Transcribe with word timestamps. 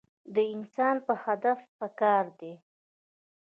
د 0.33 0.35
انسان 0.53 0.95
پۀ 1.05 1.13
هدف 1.23 1.59
پکار 1.79 2.25
دے- 2.39 2.53